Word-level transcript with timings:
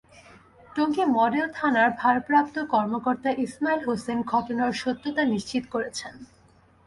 Tongi 0.75 1.03
model 1.17 1.47
থানার 1.57 1.89
ভারপ্রাপ্ত 2.01 2.55
কর্মকর্তা 2.73 3.29
ইসমাইল 3.45 3.79
হোসেন 3.87 4.17
ঘটনার 4.31 4.71
সত্যতা 4.73 5.23
নিশ্চিত 5.33 5.63
করেছেন। 5.73 6.13